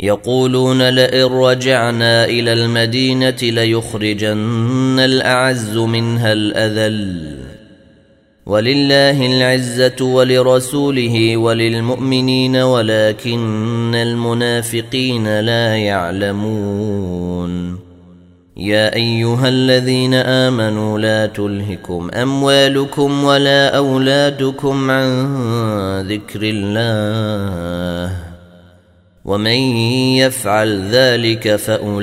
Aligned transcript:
يقولون 0.00 0.88
لئن 0.88 1.24
رجعنا 1.24 2.24
إلى 2.24 2.52
المدينة 2.52 3.36
ليخرجن 3.42 4.98
الأعز 4.98 5.76
منها 5.76 6.32
الأذل. 6.32 7.36
ولله 8.46 9.26
العزة 9.26 10.04
ولرسوله 10.04 11.36
وللمؤمنين 11.36 12.56
ولكن 12.56 13.94
المنافقين 13.94 15.40
لا 15.40 15.76
يعلمون. 15.76 17.78
يا 18.56 18.94
أيها 18.94 19.48
الذين 19.48 20.14
آمنوا 20.14 20.98
لا 20.98 21.26
تلهكم 21.26 22.10
أموالكم 22.14 23.24
ولا 23.24 23.76
أولادكم 23.76 24.90
عن 24.90 25.06
ذكر 26.08 26.40
الله. 26.42 28.35
ومن 29.26 29.58
يفعل 30.16 30.88
ذلك 30.90 31.56
فاولئك 31.56 32.00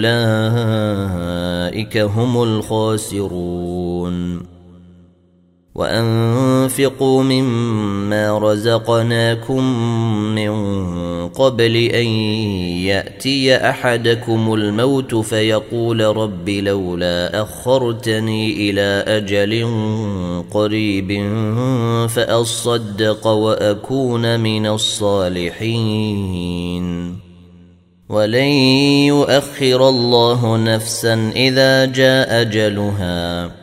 هم 1.97 2.43
الخاسرون 2.43 4.13
وأنفقوا 5.75 7.23
مما 7.23 8.37
رزقناكم 8.39 9.63
من 10.35 10.53
قبل 11.29 11.75
أن 11.75 12.05
يأتي 12.85 13.55
أحدكم 13.55 14.53
الموت 14.53 15.15
فيقول 15.15 16.01
رب 16.17 16.49
لولا 16.49 17.41
أخرتني 17.41 18.69
إلى 18.69 19.03
أجل 19.07 19.67
قريب 20.51 21.27
فأصدق 22.09 23.27
وأكون 23.27 24.39
من 24.39 24.67
الصالحين. 24.67 26.03
ولن 28.09 28.51
يؤخر 29.07 29.89
الله 29.89 30.57
نفسا 30.57 31.31
إذا 31.35 31.85
جاء 31.85 32.41
أجلها. 32.41 33.62